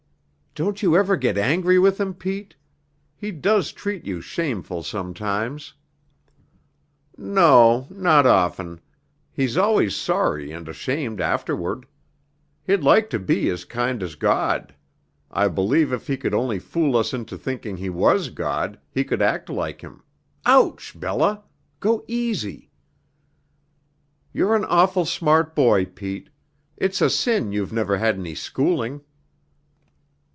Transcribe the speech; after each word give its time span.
"Don't 0.53 0.83
you 0.83 0.97
ever 0.97 1.15
get 1.15 1.37
angry 1.37 1.79
with 1.79 1.97
him, 1.97 2.13
Pete? 2.13 2.57
He 3.15 3.31
does 3.31 3.71
treat 3.71 4.05
you 4.05 4.19
shameful 4.19 4.83
sometimes." 4.83 5.75
"N 7.17 7.35
no. 7.35 7.87
Not 7.89 8.25
often. 8.25 8.81
He's 9.31 9.55
always 9.55 9.95
sorry 9.95 10.51
and 10.51 10.67
ashamed 10.67 11.21
afterward. 11.21 11.85
He'd 12.67 12.83
like 12.83 13.09
to 13.11 13.17
be 13.17 13.49
as 13.49 13.63
kind 13.63 14.03
as 14.03 14.15
God. 14.15 14.75
I 15.31 15.47
believe 15.47 15.93
if 15.93 16.07
he 16.07 16.17
could 16.17 16.33
only 16.33 16.59
fool 16.59 16.97
us 16.97 17.13
into 17.13 17.37
thinking 17.37 17.77
he 17.77 17.89
was 17.89 18.27
God, 18.27 18.77
he 18.93 19.05
could 19.05 19.21
act 19.21 19.49
like 19.49 19.79
Him 19.79 20.03
ouch, 20.45 20.99
Bella! 20.99 21.43
Go 21.79 22.03
easy." 22.09 22.69
"You're 24.33 24.57
an 24.57 24.65
awful 24.65 25.05
smart 25.05 25.55
boy, 25.55 25.85
Pete. 25.85 26.29
It's 26.75 26.99
a 26.99 27.09
sin 27.09 27.53
you've 27.53 27.71
never 27.71 27.95
had 27.99 28.19
any 28.19 28.35
schooling." 28.35 28.99